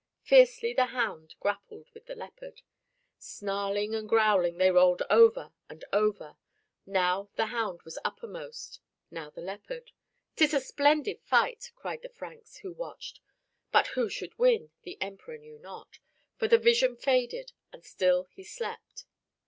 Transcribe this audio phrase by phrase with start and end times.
[0.23, 2.63] Fiercely the hound grappled with the leopard.
[3.19, 6.37] Snarling and growling they rolled over and over.
[6.87, 8.79] Now the hound was uppermost,
[9.11, 9.91] now the leopard.
[10.35, 13.19] "Tis a splendid fight!" cried the Franks who watched.
[13.71, 15.99] But who should win, the Emperor knew not,
[16.35, 19.05] for the vision faded, and still he slept.